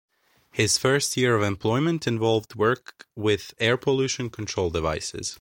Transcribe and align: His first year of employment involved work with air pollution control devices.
His 0.51 0.79
first 0.79 1.15
year 1.15 1.35
of 1.35 1.43
employment 1.43 2.07
involved 2.07 2.55
work 2.55 3.05
with 3.15 3.53
air 3.59 3.77
pollution 3.77 4.31
control 4.31 4.71
devices. 4.71 5.29